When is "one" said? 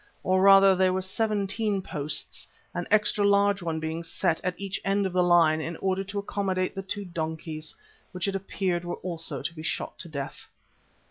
3.61-3.79